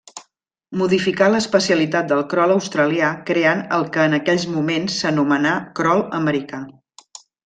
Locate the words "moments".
4.55-4.97